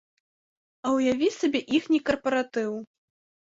[0.87, 2.71] А ўяві сабе іхні карпаратыў?